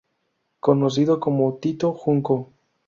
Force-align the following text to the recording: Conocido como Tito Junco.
Conocido 0.59 1.19
como 1.19 1.59
Tito 1.59 1.93
Junco. 1.93 2.49